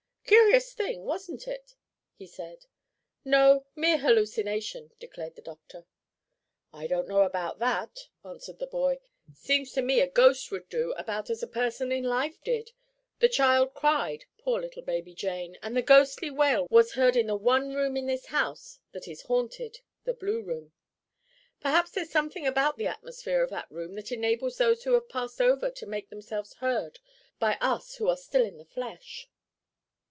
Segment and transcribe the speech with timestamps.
[0.25, 1.75] "Curious thing, wasn't it?"
[2.15, 2.65] he said.
[3.25, 5.83] "No; mere hallucination," declared the doctor.
[6.71, 8.99] "I don't know about that," answered the boy.
[9.33, 12.71] "Seems to me a ghost would do about as a person in life did.
[13.19, 17.97] The child cried—poor little baby Jane!—and the ghostly wail was heard in the one room
[17.97, 20.71] in this house that is haunted—the blue room.
[21.59, 25.41] Perhaps there's something about the atmosphere of that room that enables those who have passed
[25.41, 26.99] over to make themselves heard
[27.37, 29.27] by us who are still in the flesh."